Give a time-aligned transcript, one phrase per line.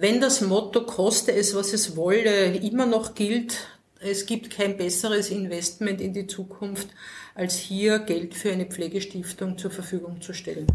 [0.00, 3.66] Wenn das Motto koste es, was es wolle, immer noch gilt,
[3.98, 6.86] es gibt kein besseres Investment in die Zukunft,
[7.34, 10.68] als hier Geld für eine Pflegestiftung zur Verfügung zu stellen.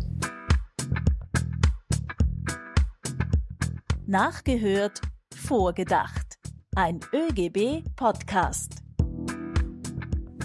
[4.06, 5.00] Nachgehört,
[5.34, 6.38] vorgedacht.
[6.76, 8.74] Ein ÖGB-Podcast.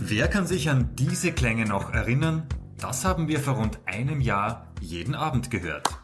[0.01, 2.47] Wer kann sich an diese Klänge noch erinnern?
[2.81, 5.98] Das haben wir vor rund einem Jahr jeden Abend gehört.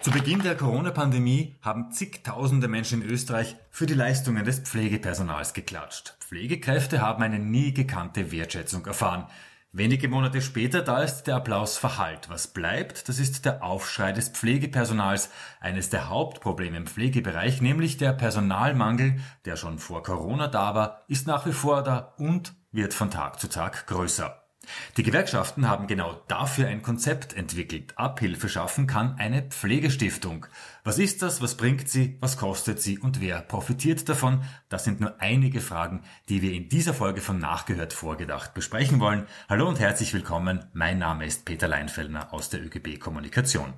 [0.00, 6.16] Zu Beginn der Corona-Pandemie haben zigtausende Menschen in Österreich für die Leistungen des Pflegepersonals geklatscht.
[6.20, 9.26] Pflegekräfte haben eine nie gekannte Wertschätzung erfahren.
[9.72, 12.30] Wenige Monate später, da ist der Applaus verhallt.
[12.30, 15.30] Was bleibt, das ist der Aufschrei des Pflegepersonals,
[15.60, 21.26] eines der Hauptprobleme im Pflegebereich, nämlich der Personalmangel, der schon vor Corona da war, ist
[21.26, 24.47] nach wie vor da und wird von Tag zu Tag größer.
[24.96, 27.92] Die Gewerkschaften haben genau dafür ein Konzept entwickelt.
[27.96, 30.46] Abhilfe schaffen kann eine Pflegestiftung.
[30.84, 31.42] Was ist das?
[31.42, 32.16] Was bringt sie?
[32.20, 32.98] Was kostet sie?
[32.98, 34.42] Und wer profitiert davon?
[34.68, 39.26] Das sind nur einige Fragen, die wir in dieser Folge von Nachgehört vorgedacht besprechen wollen.
[39.48, 40.64] Hallo und herzlich willkommen.
[40.72, 43.74] Mein Name ist Peter Leinfellner aus der ÖGB Kommunikation.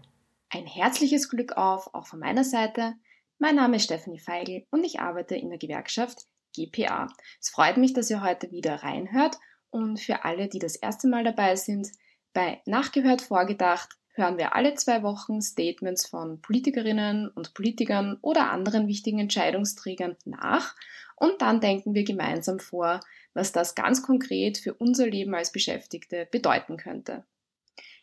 [0.51, 2.95] Ein herzliches Glück auf, auch von meiner Seite.
[3.39, 7.07] Mein Name ist Stephanie Feigl und ich arbeite in der Gewerkschaft GPA.
[7.41, 9.39] Es freut mich, dass ihr heute wieder reinhört
[9.71, 11.89] und für alle, die das erste Mal dabei sind,
[12.33, 18.89] bei Nachgehört vorgedacht hören wir alle zwei Wochen Statements von Politikerinnen und Politikern oder anderen
[18.89, 20.75] wichtigen Entscheidungsträgern nach
[21.17, 23.01] und dann denken wir gemeinsam vor,
[23.35, 27.25] was das ganz konkret für unser Leben als Beschäftigte bedeuten könnte.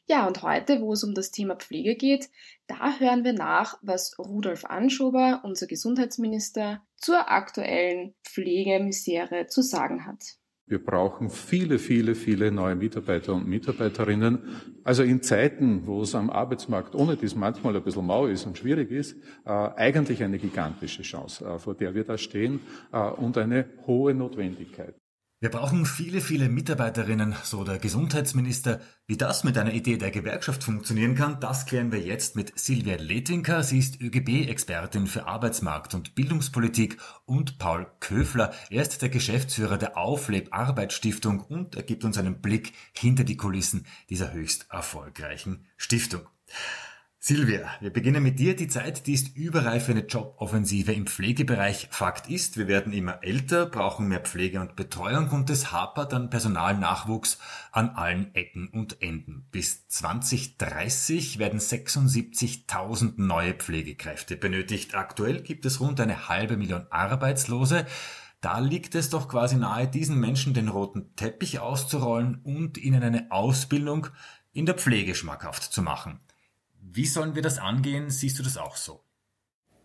[0.09, 2.29] Ja, und heute, wo es um das Thema Pflege geht,
[2.67, 10.37] da hören wir nach, was Rudolf Anschober, unser Gesundheitsminister, zur aktuellen Pflegemisere zu sagen hat.
[10.69, 14.39] Wir brauchen viele, viele, viele neue Mitarbeiter und Mitarbeiterinnen.
[14.83, 18.57] Also in Zeiten, wo es am Arbeitsmarkt ohne dies manchmal ein bisschen mau ist und
[18.57, 22.59] schwierig ist, äh, eigentlich eine gigantische Chance, äh, vor der wir da stehen
[22.91, 24.95] äh, und eine hohe Notwendigkeit.
[25.39, 28.81] Wir brauchen viele, viele Mitarbeiterinnen, so der Gesundheitsminister.
[29.05, 32.95] Wie das mit einer Idee der Gewerkschaft funktionieren kann, das klären wir jetzt mit Silvia
[32.95, 33.61] Letwinker.
[33.61, 38.51] Sie ist ÖGB-Expertin für Arbeitsmarkt und Bildungspolitik und Paul Köfler.
[38.71, 43.37] Er ist der Geschäftsführer der Aufleb Arbeitsstiftung und er gibt uns einen Blick hinter die
[43.37, 46.21] Kulissen dieser höchst erfolgreichen Stiftung.
[47.19, 48.55] Silvia, wir beginnen mit dir.
[48.55, 51.87] Die Zeit, die ist überreif für eine Joboffensive im Pflegebereich.
[51.89, 56.29] Fakt ist, wir werden immer älter, brauchen mehr Pflege und Betreuung und es hapert an
[56.29, 57.39] Personalnachwuchs
[57.71, 59.47] an allen Ecken und Enden.
[59.51, 64.93] Bis 2030 werden 76.000 neue Pflegekräfte benötigt.
[64.93, 67.87] Aktuell gibt es rund eine halbe Million Arbeitslose.
[68.41, 73.31] Da liegt es doch quasi nahe, diesen Menschen den roten Teppich auszurollen und ihnen eine
[73.31, 74.07] Ausbildung
[74.53, 76.19] in der Pflege schmackhaft zu machen.
[76.89, 78.09] Wie sollen wir das angehen?
[78.09, 79.01] Siehst du das auch so?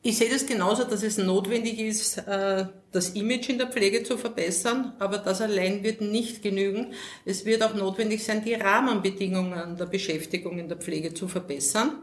[0.05, 4.19] Ich sehe das genauso, dass es notwendig ist, äh, das Image in der Pflege zu
[4.19, 6.93] verbessern, aber das allein wird nicht genügen.
[7.25, 12.03] Es wird auch notwendig sein, die Rahmenbedingungen der Beschäftigung in der Pflege zu verbessern.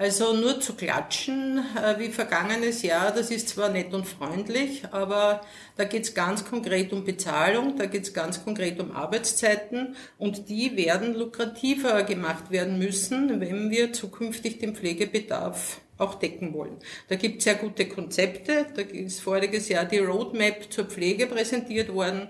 [0.00, 5.42] Also nur zu klatschen äh, wie vergangenes Jahr, das ist zwar nett und freundlich, aber
[5.76, 10.48] da geht es ganz konkret um Bezahlung, da geht es ganz konkret um Arbeitszeiten und
[10.48, 16.78] die werden lukrativer gemacht werden müssen, wenn wir zukünftig den Pflegebedarf auch decken wollen.
[17.08, 18.68] Da gibt es sehr gute Konzepte.
[18.74, 22.28] Da ist voriges Jahr die Roadmap zur Pflege präsentiert worden.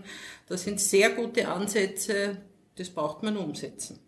[0.49, 2.39] Da sind sehr gute Ansätze.
[2.75, 4.01] Das braucht man umsetzen.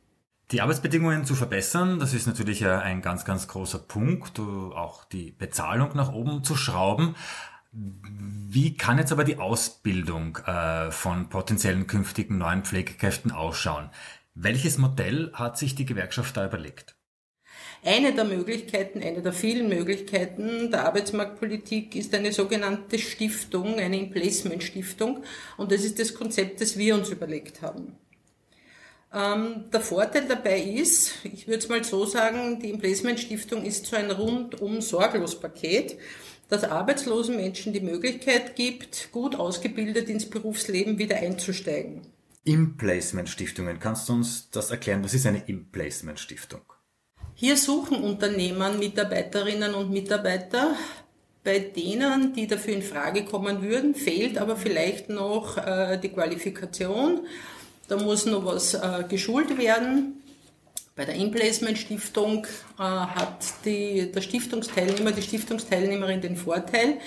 [0.52, 5.96] Die Arbeitsbedingungen zu verbessern, das ist natürlich ein ganz, ganz großer Punkt, auch die Bezahlung
[5.96, 7.16] nach oben zu schrauben.
[7.72, 13.88] Wie kann jetzt aber die Ausbildung äh, von potenziellen künftigen neuen Pflegekräften ausschauen?
[14.34, 16.96] Welches Modell hat sich die Gewerkschaft da überlegt?
[17.82, 25.24] Eine der Möglichkeiten, eine der vielen Möglichkeiten der Arbeitsmarktpolitik ist eine sogenannte Stiftung, eine Emplacement-Stiftung.
[25.56, 27.96] Und das ist das Konzept, das wir uns überlegt haben.
[29.14, 33.86] Ähm, der Vorteil dabei ist, ich würde es mal so sagen, die Emplacement Stiftung ist
[33.86, 35.98] so ein rundum sorglos Paket,
[36.48, 42.02] das arbeitslosen Menschen die Möglichkeit gibt, gut ausgebildet ins Berufsleben wieder einzusteigen.
[42.44, 45.04] Emplacement Stiftungen, kannst du uns das erklären?
[45.04, 46.62] Was ist eine Emplacement Stiftung?
[47.34, 50.74] Hier suchen Unternehmen Mitarbeiterinnen und Mitarbeiter.
[51.44, 57.26] Bei denen, die dafür in Frage kommen würden, fehlt aber vielleicht noch äh, die Qualifikation
[57.92, 60.22] da muss noch was äh, geschult werden.
[60.96, 62.46] Bei der Implacement Stiftung
[62.78, 66.98] äh, hat die, der Stiftungsteilnehmer, die Stiftungsteilnehmerin den Vorteil,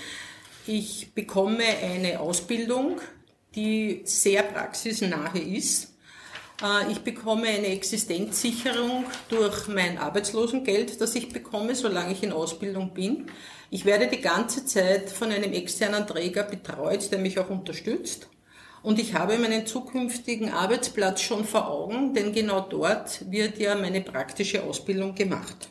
[0.67, 3.01] ich bekomme eine Ausbildung,
[3.55, 5.95] die sehr praxisnahe ist.
[6.61, 12.93] Äh, ich bekomme eine Existenzsicherung durch mein Arbeitslosengeld, das ich bekomme, solange ich in Ausbildung
[12.93, 13.25] bin.
[13.71, 18.27] Ich werde die ganze Zeit von einem externen Träger betreut, der mich auch unterstützt.
[18.85, 23.99] Und ich habe meinen zukünftigen Arbeitsplatz schon vor Augen, denn genau dort wird ja meine
[23.99, 25.69] praktische Ausbildung gemacht.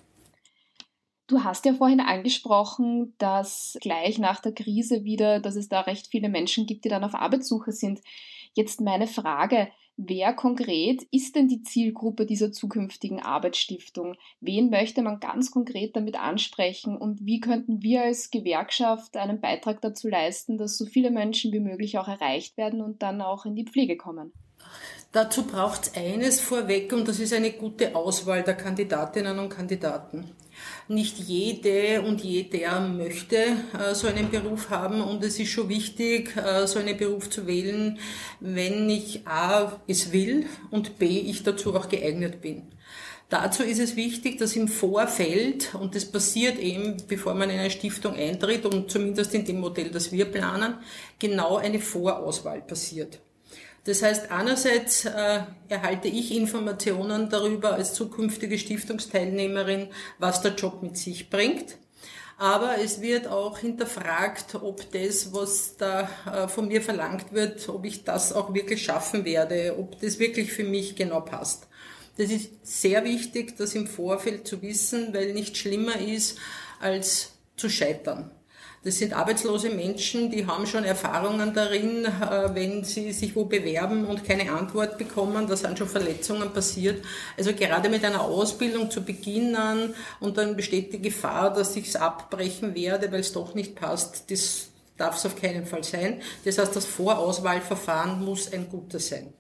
[1.29, 6.09] Du hast ja vorhin angesprochen, dass gleich nach der Krise wieder, dass es da recht
[6.09, 8.01] viele Menschen gibt, die dann auf Arbeitssuche sind.
[8.53, 14.17] Jetzt meine Frage, Wer konkret ist denn die Zielgruppe dieser zukünftigen Arbeitsstiftung?
[14.41, 16.97] Wen möchte man ganz konkret damit ansprechen?
[16.97, 21.61] Und wie könnten wir als Gewerkschaft einen Beitrag dazu leisten, dass so viele Menschen wie
[21.61, 24.33] möglich auch erreicht werden und dann auch in die Pflege kommen?
[25.13, 30.29] Dazu braucht es eines vorweg und das ist eine gute Auswahl der Kandidatinnen und Kandidaten.
[30.89, 36.37] Nicht jede und jeder möchte äh, so einen Beruf haben und es ist schon wichtig,
[36.37, 37.99] äh, so einen Beruf zu wählen,
[38.41, 42.63] wenn ich A es will und B ich dazu auch geeignet bin.
[43.31, 47.71] Dazu ist es wichtig, dass im Vorfeld, und das passiert eben, bevor man in eine
[47.71, 50.75] Stiftung eintritt, und zumindest in dem Modell, das wir planen,
[51.19, 53.21] genau eine Vorauswahl passiert.
[53.85, 59.89] Das heißt, einerseits äh, erhalte ich Informationen darüber als zukünftige Stiftungsteilnehmerin,
[60.19, 61.77] was der Job mit sich bringt.
[62.37, 67.85] Aber es wird auch hinterfragt, ob das, was da äh, von mir verlangt wird, ob
[67.85, 71.69] ich das auch wirklich schaffen werde, ob das wirklich für mich genau passt.
[72.17, 76.39] Das ist sehr wichtig, das im Vorfeld zu wissen, weil nichts schlimmer ist,
[76.81, 78.31] als zu scheitern.
[78.85, 84.05] Das sind arbeitslose Menschen, die haben schon Erfahrungen darin, äh, wenn sie sich wo bewerben
[84.05, 87.03] und keine Antwort bekommen, da sind schon Verletzungen passiert.
[87.39, 91.97] Also gerade mit einer Ausbildung zu beginnen und dann besteht die Gefahr, dass ich es
[91.97, 96.21] abbrechen werde, weil es doch nicht passt, das darf es auf keinen Fall sein.
[96.45, 99.33] Das heißt, das Vorauswahlverfahren muss ein gutes sein.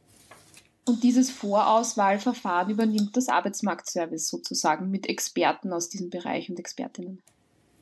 [0.87, 7.23] Und dieses Vorauswahlverfahren übernimmt das Arbeitsmarktservice sozusagen mit Experten aus diesem Bereich und Expertinnen.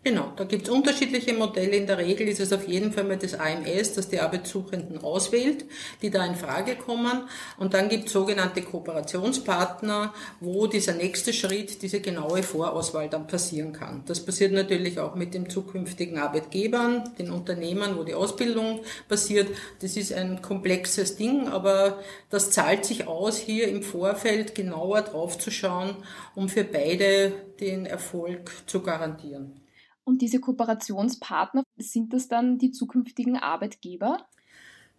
[0.05, 1.77] Genau, da gibt es unterschiedliche Modelle.
[1.77, 5.65] In der Regel ist es auf jeden Fall mal das AMS, das die Arbeitssuchenden auswählt,
[6.03, 7.29] die da in Frage kommen.
[7.57, 13.73] Und dann gibt es sogenannte Kooperationspartner, wo dieser nächste Schritt, diese genaue Vorauswahl dann passieren
[13.73, 14.03] kann.
[14.07, 19.57] Das passiert natürlich auch mit den zukünftigen Arbeitgebern, den Unternehmen, wo die Ausbildung passiert.
[19.83, 25.39] Das ist ein komplexes Ding, aber das zahlt sich aus, hier im Vorfeld genauer drauf
[25.39, 25.95] zu schauen,
[26.35, 29.62] um für beide den Erfolg zu garantieren.
[30.05, 34.27] Und diese Kooperationspartner, sind das dann die zukünftigen Arbeitgeber?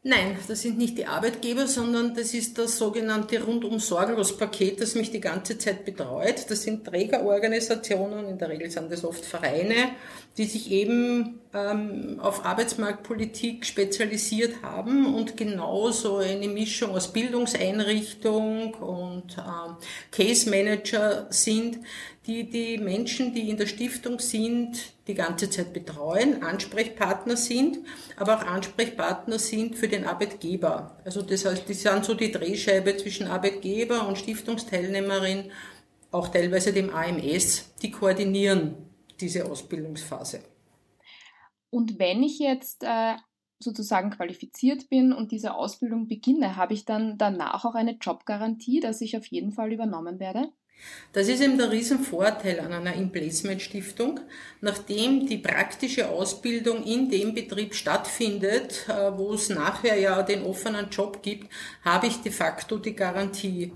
[0.05, 4.95] Nein, das sind nicht die Arbeitgeber, sondern das ist das sogenannte rundum sorglos Paket, das
[4.95, 6.45] mich die ganze Zeit betreut.
[6.49, 9.95] Das sind Trägerorganisationen, in der Regel sind das oft Vereine,
[10.37, 19.37] die sich eben ähm, auf Arbeitsmarktpolitik spezialisiert haben und genauso eine Mischung aus Bildungseinrichtung und
[19.37, 19.75] ähm,
[20.11, 21.79] Case Manager sind,
[22.25, 27.79] die die Menschen, die in der Stiftung sind, die ganze Zeit betreuen, Ansprechpartner sind,
[28.15, 30.97] aber auch Ansprechpartner sind für den Arbeitgeber.
[31.03, 35.51] Also das heißt, die sind so die Drehscheibe zwischen Arbeitgeber und Stiftungsteilnehmerin,
[36.11, 38.75] auch teilweise dem AMS, die koordinieren
[39.19, 40.52] diese Ausbildungsphase.
[41.73, 43.15] Und wenn ich jetzt äh,
[43.57, 49.01] sozusagen qualifiziert bin und diese Ausbildung beginne, habe ich dann danach auch eine Jobgarantie, dass
[49.01, 50.49] ich auf jeden Fall übernommen werde?
[51.13, 54.19] Das ist eben der Riesenvorteil an einer In-Placement-Stiftung.
[54.61, 60.91] Nachdem die praktische Ausbildung in dem Betrieb stattfindet, äh, wo es nachher ja den offenen
[60.91, 61.51] Job gibt,
[61.83, 63.73] habe ich de facto die Garantie.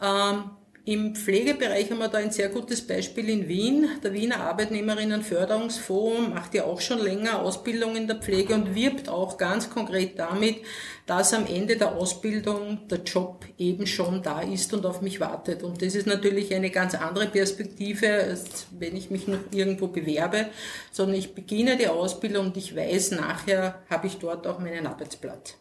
[0.00, 0.44] Ähm,
[0.86, 3.88] im Pflegebereich haben wir da ein sehr gutes Beispiel in Wien.
[4.02, 9.38] Der Wiener Arbeitnehmerinnenförderungsfonds macht ja auch schon länger Ausbildung in der Pflege und wirbt auch
[9.38, 10.58] ganz konkret damit,
[11.06, 15.62] dass am Ende der Ausbildung der Job eben schon da ist und auf mich wartet.
[15.62, 20.48] Und das ist natürlich eine ganz andere Perspektive, als wenn ich mich noch irgendwo bewerbe,
[20.92, 25.56] sondern ich beginne die Ausbildung und ich weiß, nachher habe ich dort auch meinen Arbeitsplatz.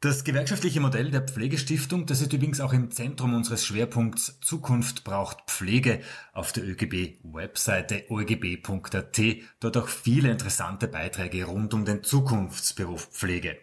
[0.00, 5.38] Das gewerkschaftliche Modell der Pflegestiftung, das ist übrigens auch im Zentrum unseres Schwerpunkts Zukunft braucht
[5.46, 6.00] Pflege
[6.34, 9.20] auf der ÖGB-Webseite oegb.at.
[9.58, 13.56] Dort auch viele interessante Beiträge rund um den Zukunftsberuf Pflege.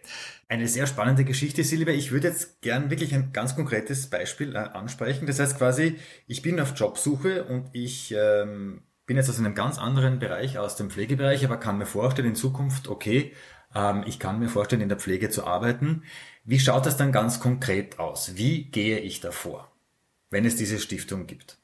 [0.48, 1.94] Eine sehr spannende Geschichte, Silvia.
[1.94, 5.26] Ich würde jetzt gern wirklich ein ganz konkretes Beispiel äh, ansprechen.
[5.26, 9.78] Das heißt quasi, ich bin auf Jobsuche und ich ähm, bin jetzt aus einem ganz
[9.78, 13.32] anderen Bereich, aus dem Pflegebereich, aber kann mir vorstellen in Zukunft, okay,
[14.06, 16.04] ich kann mir vorstellen, in der Pflege zu arbeiten.
[16.44, 18.36] Wie schaut das dann ganz konkret aus?
[18.36, 19.70] Wie gehe ich davor,
[20.30, 21.58] wenn es diese Stiftung gibt?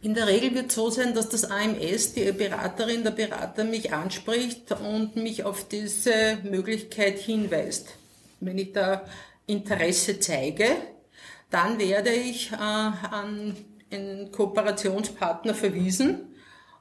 [0.00, 4.70] In der Regel wird so sein, dass das AMS, die Beraterin, der Berater mich anspricht
[4.72, 7.88] und mich auf diese Möglichkeit hinweist.
[8.40, 9.04] Wenn ich da
[9.46, 10.76] Interesse zeige,
[11.50, 13.56] dann werde ich äh, an
[13.90, 16.28] einen Kooperationspartner verwiesen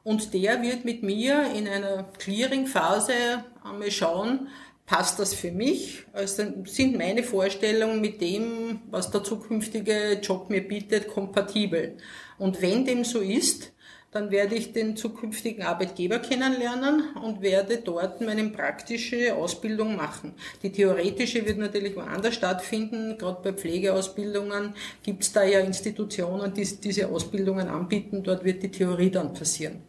[0.04, 4.48] und der wird mit mir in einer Clearing-Phase einmal schauen,
[4.86, 6.06] passt das für mich?
[6.14, 11.98] Also sind meine Vorstellungen mit dem, was der zukünftige Job mir bietet, kompatibel?
[12.38, 13.74] Und wenn dem so ist,
[14.12, 20.34] dann werde ich den zukünftigen Arbeitgeber kennenlernen und werde dort meine praktische Ausbildung machen.
[20.64, 23.18] Die theoretische wird natürlich woanders stattfinden.
[23.18, 28.24] Gerade bei Pflegeausbildungen gibt es da ja Institutionen, die diese Ausbildungen anbieten.
[28.24, 29.82] Dort wird die Theorie dann passieren.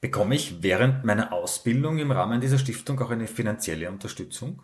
[0.00, 4.62] Bekomme ich während meiner Ausbildung im Rahmen dieser Stiftung auch eine finanzielle Unterstützung?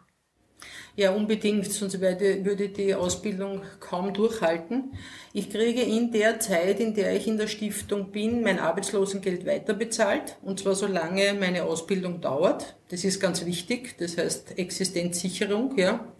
[0.96, 4.94] Ja, unbedingt, sonst würde, die Ausbildung kaum durchhalten.
[5.34, 10.38] Ich kriege in der Zeit, in der ich in der Stiftung bin, mein Arbeitslosengeld weiterbezahlt,
[10.40, 12.76] und zwar solange meine Ausbildung dauert.
[12.88, 16.12] Das ist ganz wichtig, das heißt Existenzsicherung, ja.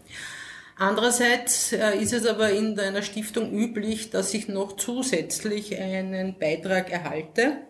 [0.79, 6.93] Andererseits äh, ist es aber in einer Stiftung üblich, dass ich noch zusätzlich einen Beitrag
[6.93, 7.63] erhalte.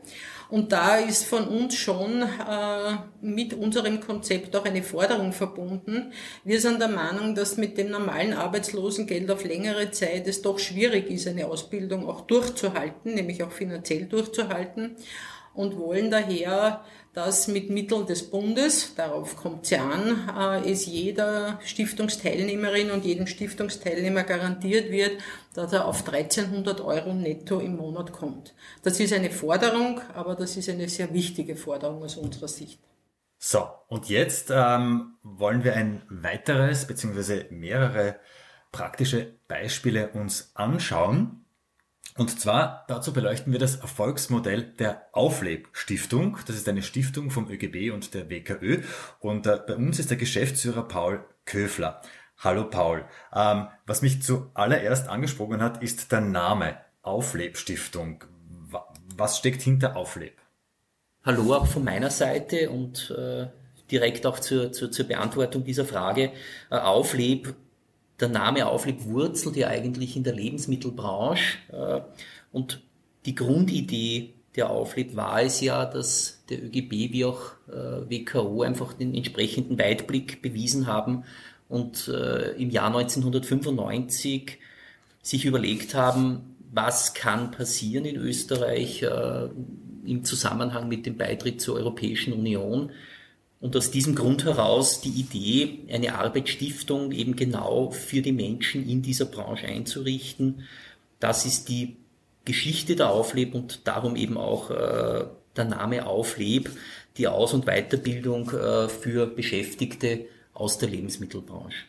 [0.49, 6.12] Und da ist von uns schon äh, mit unserem Konzept auch eine Forderung verbunden.
[6.45, 11.11] Wir sind der Meinung, dass mit dem normalen Arbeitslosengeld auf längere Zeit es doch schwierig
[11.11, 14.97] ist, eine Ausbildung auch durchzuhalten, nämlich auch finanziell durchzuhalten
[15.57, 16.85] und wollen daher
[17.16, 23.06] dass mit Mitteln des Bundes, darauf kommt es ja an, äh, es jeder Stiftungsteilnehmerin und
[23.06, 25.23] jedem Stiftungsteilnehmer garantiert wird,
[25.54, 28.52] dass er auf 1300 Euro netto im Monat kommt.
[28.82, 32.80] Das ist eine Forderung, aber das ist eine sehr wichtige Forderung aus unserer Sicht.
[33.38, 37.44] So, und jetzt ähm, wollen wir ein weiteres bzw.
[37.49, 38.16] mehrere
[38.73, 41.46] praktische Beispiele uns anschauen.
[42.16, 46.38] Und zwar dazu beleuchten wir das Erfolgsmodell der Aufleb-Stiftung.
[46.46, 48.82] Das ist eine Stiftung vom ÖGB und der WKÖ.
[49.20, 52.02] Und äh, bei uns ist der Geschäftsführer Paul Köfler.
[52.38, 53.04] Hallo Paul.
[53.34, 58.25] Ähm, was mich zuallererst angesprochen hat, ist der Name Aufleb-Stiftung.
[59.16, 60.36] Was steckt hinter Aufleb?
[61.25, 63.46] Hallo auch von meiner Seite und äh,
[63.90, 66.32] direkt auch zur, zur, zur Beantwortung dieser Frage.
[66.70, 67.54] Äh, Aufleb
[68.20, 72.00] der Name Aufleb wurzelt ja eigentlich in der Lebensmittelbranche äh,
[72.52, 72.82] und
[73.26, 78.94] die Grundidee der Aufleb war es ja, dass der ÖGB wie auch äh, WKO einfach
[78.94, 81.25] den entsprechenden Weitblick bewiesen haben
[81.68, 84.58] und äh, im Jahr 1995
[85.20, 92.32] sich überlegt haben, was kann passieren in Österreich im Zusammenhang mit dem Beitritt zur Europäischen
[92.32, 92.90] Union
[93.60, 99.02] und aus diesem Grund heraus die Idee, eine Arbeitsstiftung eben genau für die Menschen in
[99.02, 100.64] dieser Branche einzurichten.
[101.20, 101.96] Das ist die
[102.44, 105.25] Geschichte der Aufleb und darum eben auch äh,
[105.56, 106.70] der Name Aufleb,
[107.16, 111.84] die Aus- und Weiterbildung äh, für Beschäftigte aus der Lebensmittelbranche.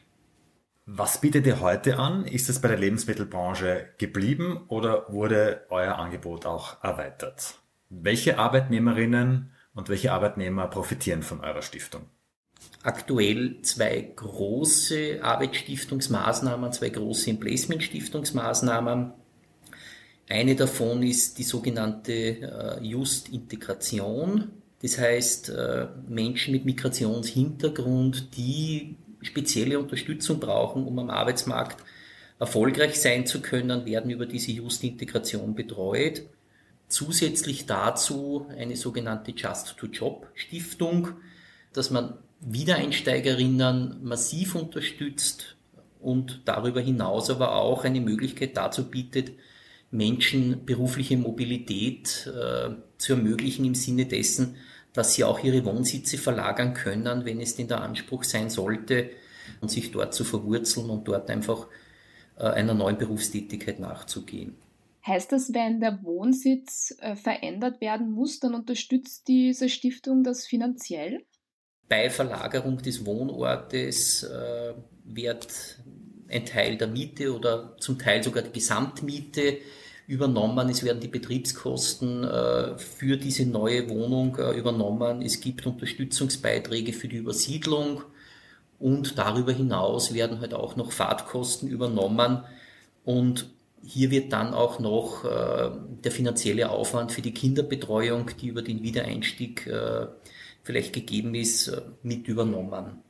[0.85, 2.25] Was bietet ihr heute an?
[2.25, 7.55] Ist es bei der Lebensmittelbranche geblieben oder wurde euer Angebot auch erweitert?
[7.89, 12.01] Welche Arbeitnehmerinnen und welche Arbeitnehmer profitieren von eurer Stiftung?
[12.81, 19.13] Aktuell zwei große Arbeitsstiftungsmaßnahmen, zwei große Emplacement-Stiftungsmaßnahmen.
[20.29, 24.49] Eine davon ist die sogenannte äh, Just-Integration.
[24.81, 31.83] Das heißt, äh, Menschen mit Migrationshintergrund, die spezielle Unterstützung brauchen, um am Arbeitsmarkt
[32.39, 36.23] erfolgreich sein zu können, werden über diese Just-Integration betreut.
[36.89, 41.09] Zusätzlich dazu eine sogenannte Just-to-Job-Stiftung,
[41.73, 45.57] dass man Wiedereinsteigerinnen massiv unterstützt
[45.99, 49.31] und darüber hinaus aber auch eine Möglichkeit dazu bietet,
[49.89, 54.55] Menschen berufliche Mobilität äh, zu ermöglichen im Sinne dessen,
[54.93, 59.09] dass sie auch ihre Wohnsitze verlagern können, wenn es denn der Anspruch sein sollte,
[59.61, 61.67] und sich dort zu verwurzeln und dort einfach
[62.37, 64.55] äh, einer neuen Berufstätigkeit nachzugehen.
[65.07, 71.25] Heißt das, wenn der Wohnsitz äh, verändert werden muss, dann unterstützt diese Stiftung das finanziell?
[71.87, 74.73] Bei Verlagerung des Wohnortes äh,
[75.05, 75.79] wird
[76.29, 79.59] ein Teil der Miete oder zum Teil sogar die Gesamtmiete
[80.07, 80.67] übernommen.
[80.67, 85.21] Es werden die Betriebskosten äh, für diese neue Wohnung äh, übernommen.
[85.21, 88.03] Es gibt Unterstützungsbeiträge für die Übersiedlung
[88.77, 92.43] und darüber hinaus werden halt auch noch Fahrtkosten übernommen.
[93.05, 93.49] Und
[93.83, 95.71] hier wird dann auch noch äh,
[96.03, 100.07] der finanzielle Aufwand für die Kinderbetreuung, die über den Wiedereinstieg äh,
[100.63, 103.01] vielleicht gegeben ist, äh, mit übernommen.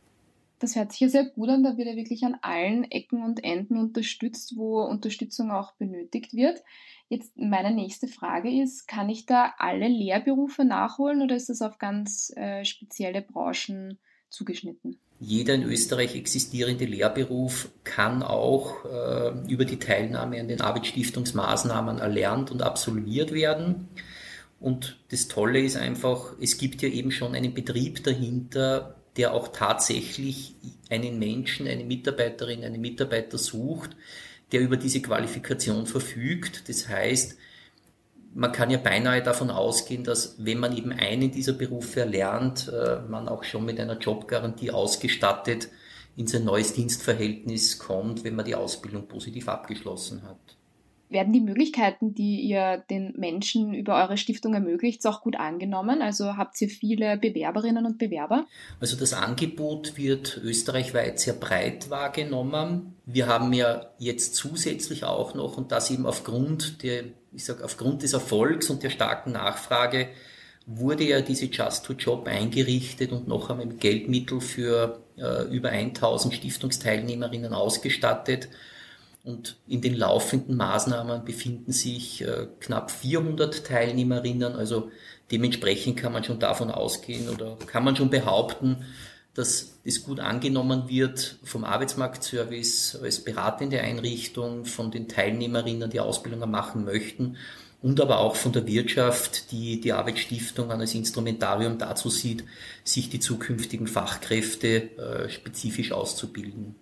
[0.60, 3.44] Das hört sich ja sehr gut an, da wird er wirklich an allen Ecken und
[3.44, 6.64] Enden unterstützt, wo Unterstützung auch benötigt wird.
[7.10, 11.78] Jetzt meine nächste Frage ist, kann ich da alle Lehrberufe nachholen oder ist das auf
[11.78, 15.00] ganz äh, spezielle Branchen zugeschnitten?
[15.20, 22.52] Jeder in Österreich existierende Lehrberuf kann auch äh, über die Teilnahme an den Arbeitsstiftungsmaßnahmen erlernt
[22.52, 23.88] und absolviert werden.
[24.60, 29.48] Und das Tolle ist einfach, es gibt ja eben schon einen Betrieb dahinter, der auch
[29.50, 30.54] tatsächlich
[30.90, 33.92] einen Menschen, eine Mitarbeiterin, einen Mitarbeiter sucht,
[34.52, 36.70] der über diese Qualifikation verfügt.
[36.70, 37.38] Das heißt,
[38.38, 43.00] man kann ja beinahe davon ausgehen, dass wenn man eben einen dieser Berufe erlernt, äh,
[43.10, 45.70] man auch schon mit einer Jobgarantie ausgestattet
[46.16, 50.57] in sein neues Dienstverhältnis kommt, wenn man die Ausbildung positiv abgeschlossen hat.
[51.10, 56.02] Werden die Möglichkeiten, die ihr den Menschen über eure Stiftung ermöglicht, auch gut angenommen?
[56.02, 58.46] Also habt ihr viele Bewerberinnen und Bewerber?
[58.82, 62.96] Also das Angebot wird österreichweit sehr breit wahrgenommen.
[63.06, 68.04] Wir haben ja jetzt zusätzlich auch noch, und das eben aufgrund der, ich sag, aufgrund
[68.04, 70.10] des Erfolgs und der starken Nachfrage,
[70.66, 75.70] wurde ja diese Just to Job eingerichtet und noch einmal mit Geldmittel für äh, über
[75.70, 78.50] 1000 Stiftungsteilnehmerinnen ausgestattet.
[79.28, 84.56] Und in den laufenden Maßnahmen befinden sich äh, knapp 400 Teilnehmerinnen.
[84.56, 84.90] Also
[85.32, 88.86] dementsprechend kann man schon davon ausgehen oder kann man schon behaupten,
[89.34, 96.50] dass es gut angenommen wird vom Arbeitsmarktservice als beratende Einrichtung, von den Teilnehmerinnen, die Ausbildungen
[96.50, 97.36] machen möchten
[97.82, 102.46] und aber auch von der Wirtschaft, die die Arbeitsstiftung als Instrumentarium dazu sieht,
[102.86, 106.76] sich die zukünftigen Fachkräfte äh, spezifisch auszubilden.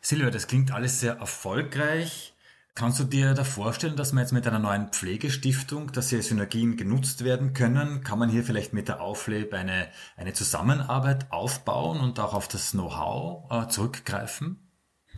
[0.00, 2.34] Silvia, das klingt alles sehr erfolgreich.
[2.74, 6.76] Kannst du dir da vorstellen, dass man jetzt mit einer neuen Pflegestiftung, dass hier Synergien
[6.76, 8.02] genutzt werden können?
[8.02, 12.70] Kann man hier vielleicht mit der Aufleb eine, eine Zusammenarbeit aufbauen und auch auf das
[12.70, 14.58] Know-how äh, zurückgreifen?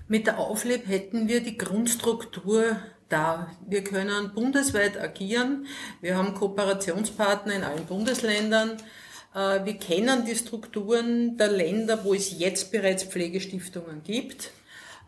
[0.08, 2.76] Mit der Aufleb hätten wir die Grundstruktur
[3.08, 3.48] da.
[3.68, 5.66] Wir können bundesweit agieren.
[6.00, 8.78] Wir haben Kooperationspartner in allen Bundesländern.
[9.34, 14.50] Äh, wir kennen die Strukturen der Länder, wo es jetzt bereits Pflegestiftungen gibt.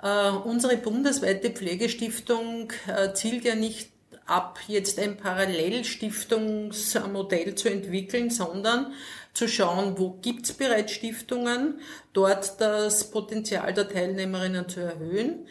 [0.05, 3.89] Äh, unsere bundesweite Pflegestiftung äh, zielt ja nicht
[4.27, 8.93] ab, jetzt ein Parallelstiftungsmodell zu entwickeln, sondern
[9.33, 11.81] zu schauen, wo gibt's bereits Stiftungen,
[12.13, 15.47] dort das Potenzial der Teilnehmerinnen zu erhöhen,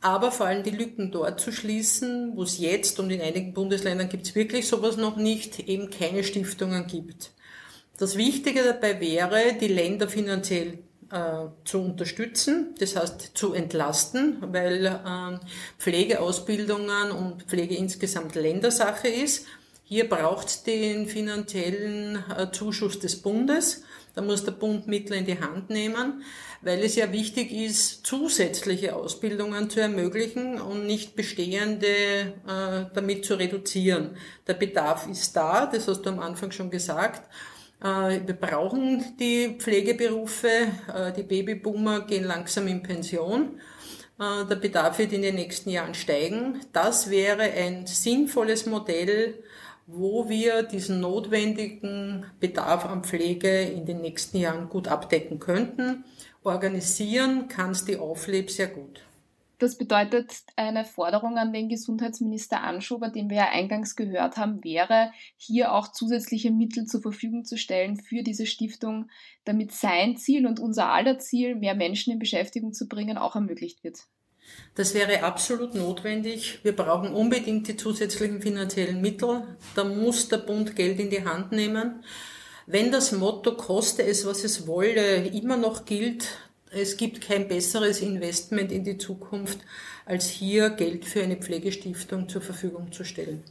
[0.00, 4.08] aber vor allem die Lücken dort zu schließen, wo es jetzt, und in einigen Bundesländern
[4.08, 7.32] gibt's wirklich sowas noch nicht, eben keine Stiftungen gibt.
[7.98, 10.78] Das Wichtige dabei wäre, die Länder finanziell
[11.64, 15.38] zu unterstützen, das heißt zu entlasten, weil äh,
[15.78, 19.46] Pflegeausbildungen und Pflege insgesamt Ländersache ist.
[19.84, 23.84] Hier braucht es den finanziellen äh, Zuschuss des Bundes.
[24.16, 26.24] Da muss der Bund Mittel in die Hand nehmen,
[26.62, 33.34] weil es ja wichtig ist, zusätzliche Ausbildungen zu ermöglichen und nicht bestehende äh, damit zu
[33.34, 34.16] reduzieren.
[34.46, 37.28] Der Bedarf ist da, das hast du am Anfang schon gesagt.
[37.82, 40.48] Äh, wir brauchen die Pflegeberufe.
[40.94, 43.60] Äh, die Babyboomer gehen langsam in Pension.
[44.18, 46.60] Äh, der Bedarf wird in den nächsten Jahren steigen.
[46.72, 49.42] Das wäre ein sinnvolles Modell,
[49.86, 56.04] wo wir diesen notwendigen Bedarf an Pflege in den nächsten Jahren gut abdecken könnten.
[56.42, 59.00] Organisieren kann es die Aufleb sehr gut.
[59.58, 65.12] Das bedeutet, eine Forderung an den Gesundheitsminister Anschober, den wir ja eingangs gehört haben, wäre,
[65.36, 69.08] hier auch zusätzliche Mittel zur Verfügung zu stellen für diese Stiftung,
[69.44, 73.82] damit sein Ziel und unser aller Ziel, mehr Menschen in Beschäftigung zu bringen, auch ermöglicht
[73.82, 74.00] wird.
[74.74, 76.60] Das wäre absolut notwendig.
[76.62, 79.56] Wir brauchen unbedingt die zusätzlichen finanziellen Mittel.
[79.74, 82.04] Da muss der Bund Geld in die Hand nehmen.
[82.66, 86.28] Wenn das Motto koste es, was es wolle, immer noch gilt,
[86.70, 89.60] es gibt kein besseres Investment in die Zukunft,
[90.04, 93.42] als hier Geld für eine Pflegestiftung zur Verfügung zu stellen.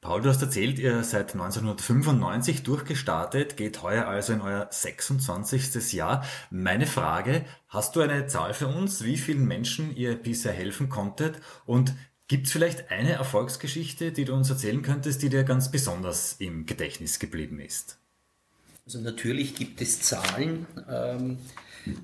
[0.00, 5.94] Paul, du hast erzählt, ihr seid 1995 durchgestartet, geht heuer also in euer 26.
[5.94, 6.24] Jahr.
[6.50, 11.40] Meine Frage, hast du eine Zahl für uns, wie vielen Menschen ihr bisher helfen konntet?
[11.64, 11.94] Und
[12.28, 16.66] gibt es vielleicht eine Erfolgsgeschichte, die du uns erzählen könntest, die dir ganz besonders im
[16.66, 17.98] Gedächtnis geblieben ist?
[18.84, 20.66] Also natürlich gibt es Zahlen.
[20.88, 21.38] Ähm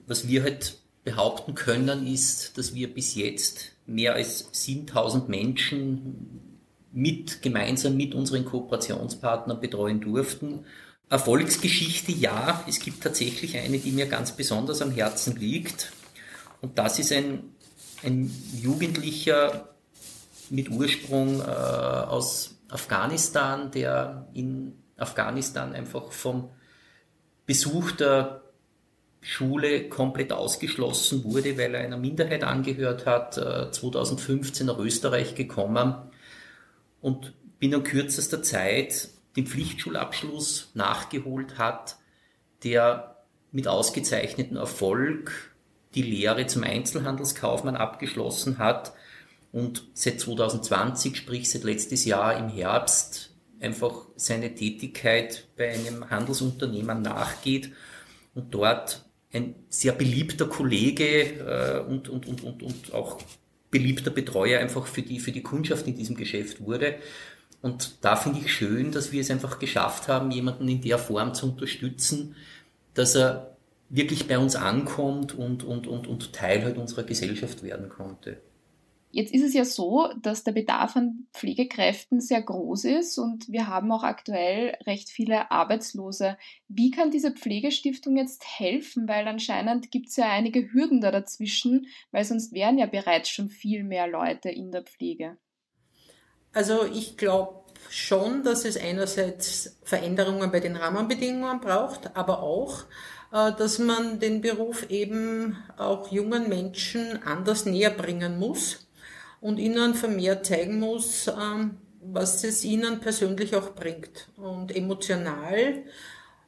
[0.07, 6.59] was wir halt behaupten können, ist, dass wir bis jetzt mehr als 7000 Menschen
[6.93, 10.67] mit, gemeinsam mit unseren Kooperationspartnern betreuen durften.
[11.09, 15.93] Erfolgsgeschichte, ja, es gibt tatsächlich eine, die mir ganz besonders am Herzen liegt.
[16.61, 17.55] Und das ist ein,
[18.03, 19.69] ein Jugendlicher
[20.51, 26.51] mit Ursprung äh, aus Afghanistan, der in Afghanistan einfach vom
[27.47, 28.42] Besuch der
[29.23, 35.95] Schule komplett ausgeschlossen wurde, weil er einer Minderheit angehört hat, 2015 äh, nach Österreich gekommen.
[37.01, 41.97] Und binnen kürzester Zeit den Pflichtschulabschluss nachgeholt hat,
[42.65, 43.17] der
[43.53, 45.53] mit ausgezeichnetem Erfolg
[45.95, 48.93] die Lehre zum Einzelhandelskaufmann abgeschlossen hat
[49.53, 53.31] und seit 2020, sprich seit letztes Jahr im Herbst,
[53.61, 57.71] einfach seine Tätigkeit bei einem Handelsunternehmer nachgeht
[58.35, 63.19] und dort ein sehr beliebter Kollege äh, und, und, und, und, und auch
[63.71, 66.97] beliebter Betreuer einfach für die, für die Kundschaft in diesem Geschäft wurde.
[67.63, 71.33] Und da finde ich schön, dass wir es einfach geschafft haben, jemanden in der Form
[71.33, 72.37] zu unterstützen,
[72.95, 73.57] dass er
[73.89, 78.39] wirklich bei uns ankommt und, und, und, und Teil halt unserer Gesellschaft werden konnte.
[79.15, 83.69] Jetzt ist es ja so, dass der Bedarf an Pflegekräften sehr groß ist und wir
[83.69, 86.39] haben auch aktuell recht viele Arbeitslose.
[86.69, 89.07] Wie kann diese Pflegestiftung jetzt helfen?
[89.07, 93.51] Weil anscheinend gibt es ja einige Hürden da dazwischen, weil sonst wären ja bereits schon
[93.51, 95.37] viel mehr Leute in der Pflege.
[96.55, 102.85] Also ich glaube schon, dass es einerseits Veränderungen bei den Rahmenbedingungen braucht, aber auch,
[103.31, 108.89] äh, dass man den Beruf eben auch jungen Menschen anders näher bringen muss
[109.43, 114.29] und ihnen vermehrt zeigen muss, ähm, was es ihnen persönlich auch bringt.
[114.37, 115.83] Und emotional,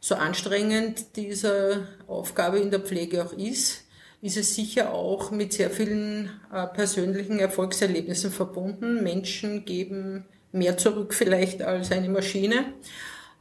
[0.01, 3.85] so anstrengend diese Aufgabe in der Pflege auch ist,
[4.23, 9.03] ist es sicher auch mit sehr vielen äh, persönlichen Erfolgserlebnissen verbunden.
[9.03, 12.75] Menschen geben mehr zurück vielleicht als eine Maschine.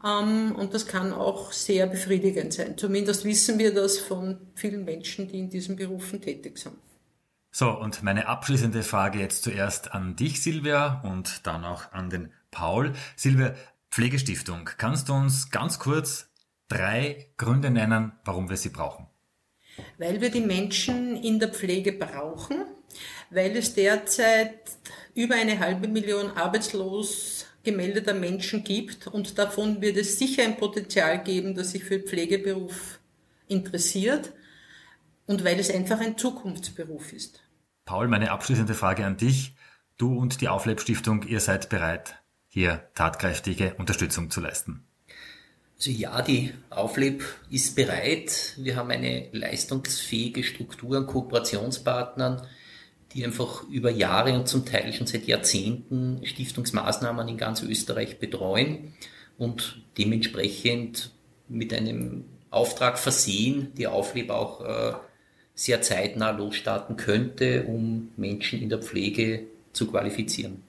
[0.04, 2.78] Ähm, und das kann auch sehr befriedigend sein.
[2.78, 6.76] Zumindest wissen wir das von vielen Menschen, die in diesen Berufen tätig sind.
[7.56, 12.32] So, und meine abschließende Frage jetzt zuerst an dich, Silvia, und dann auch an den
[12.50, 12.94] Paul.
[13.16, 13.54] Silvia,
[13.92, 16.32] Pflegestiftung, kannst du uns ganz kurz
[16.68, 19.06] drei Gründe nennen, warum wir sie brauchen?
[20.00, 22.66] Weil wir die Menschen in der Pflege brauchen,
[23.30, 24.72] weil es derzeit
[25.14, 31.24] über eine halbe Million arbeitslos gemeldeter Menschen gibt und davon wird es sicher ein Potenzial
[31.24, 33.00] geben, das sich für Pflegeberuf
[33.48, 34.34] interessiert
[35.28, 37.42] und weil es einfach ein Zukunftsberuf ist.
[37.86, 39.56] Paul, meine abschließende Frage an dich.
[39.98, 42.16] Du und die Auflebstiftung, ihr seid bereit,
[42.48, 44.86] hier tatkräftige Unterstützung zu leisten.
[45.78, 48.54] Also ja, die Aufleb ist bereit.
[48.58, 52.42] Wir haben eine leistungsfähige Struktur an Kooperationspartnern,
[53.12, 58.94] die einfach über Jahre und zum Teil schon seit Jahrzehnten Stiftungsmaßnahmen in ganz Österreich betreuen
[59.38, 61.12] und dementsprechend
[61.50, 64.94] mit einem Auftrag versehen, die Aufleb auch äh,
[65.56, 70.64] sehr zeitnah losstarten könnte, um Menschen in der Pflege zu qualifizieren.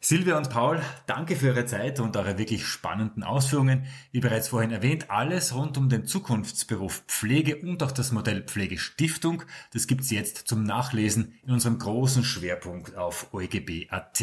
[0.00, 3.86] Silvia und Paul, danke für eure Zeit und eure wirklich spannenden Ausführungen.
[4.12, 9.42] Wie bereits vorhin erwähnt, alles rund um den Zukunftsberuf Pflege und auch das Modell Pflegestiftung.
[9.72, 14.22] Das gibt's jetzt zum Nachlesen in unserem großen Schwerpunkt auf OEGB.at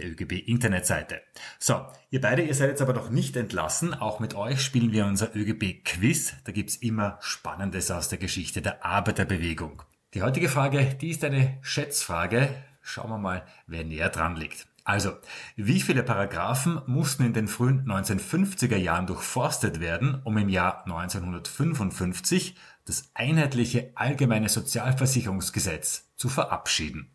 [0.00, 1.20] der ÖGB-Internetseite.
[1.58, 3.94] So, ihr beide, ihr seid jetzt aber noch nicht entlassen.
[3.94, 6.34] Auch mit euch spielen wir unser ÖGB-Quiz.
[6.44, 9.82] Da gibt's immer Spannendes aus der Geschichte der Arbeiterbewegung.
[10.14, 12.48] Die heutige Frage, die ist eine Schätzfrage.
[12.82, 14.66] Schauen wir mal, wer näher dran liegt.
[14.82, 15.12] Also,
[15.56, 22.56] wie viele Paragraphen mussten in den frühen 1950er Jahren durchforstet werden, um im Jahr 1955
[22.86, 27.10] das einheitliche allgemeine Sozialversicherungsgesetz zu verabschieden?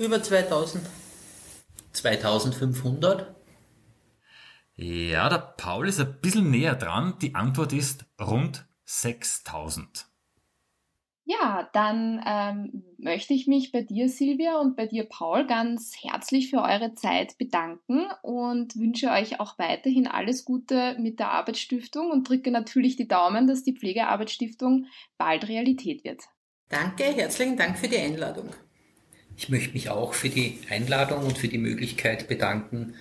[0.00, 0.82] Über 2000.
[1.92, 3.34] 2500?
[4.74, 7.16] Ja, der Paul ist ein bisschen näher dran.
[7.20, 10.06] Die Antwort ist rund 6000.
[11.26, 16.48] Ja, dann ähm, möchte ich mich bei dir, Silvia, und bei dir, Paul, ganz herzlich
[16.48, 22.26] für eure Zeit bedanken und wünsche euch auch weiterhin alles Gute mit der Arbeitsstiftung und
[22.26, 24.86] drücke natürlich die Daumen, dass die Pflegearbeitsstiftung
[25.18, 26.22] bald Realität wird.
[26.70, 28.48] Danke, herzlichen Dank für die Einladung.
[29.36, 32.94] Ich möchte mich auch für die Einladung und für die Möglichkeit bedanken,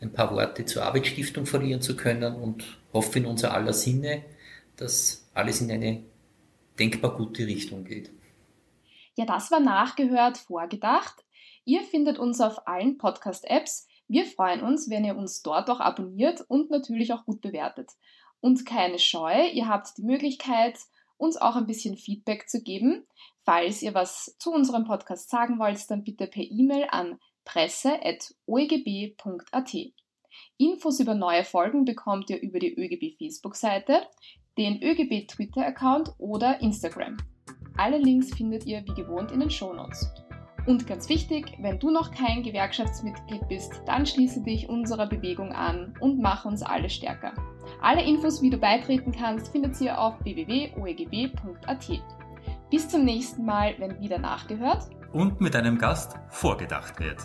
[0.00, 4.22] ein paar Worte zur Arbeitsstiftung verlieren zu können und hoffe in unser aller Sinne,
[4.76, 6.02] dass alles in eine
[6.78, 8.10] denkbar gute Richtung geht.
[9.16, 11.24] Ja, das war nachgehört, vorgedacht.
[11.64, 13.88] Ihr findet uns auf allen Podcast-Apps.
[14.06, 17.90] Wir freuen uns, wenn ihr uns dort auch abonniert und natürlich auch gut bewertet.
[18.40, 20.78] Und keine Scheu, ihr habt die Möglichkeit,
[21.18, 23.06] uns auch ein bisschen Feedback zu geben.
[23.44, 29.76] Falls ihr was zu unserem Podcast sagen wollt, dann bitte per E-Mail an presse.oegb.at.
[30.56, 34.06] Infos über neue Folgen bekommt ihr über die ÖGB Facebook-Seite,
[34.56, 37.16] den ÖGB Twitter-Account oder Instagram.
[37.76, 40.12] Alle Links findet ihr wie gewohnt in den Shownotes.
[40.68, 45.94] Und ganz wichtig, wenn du noch kein Gewerkschaftsmitglied bist, dann schließe dich unserer Bewegung an
[45.98, 47.32] und mach uns alle stärker.
[47.80, 52.02] Alle Infos, wie du beitreten kannst, findet ihr auf www.oegb.at.
[52.70, 57.16] Bis zum nächsten Mal, wenn wieder nachgehört und mit einem Gast vorgedacht wird.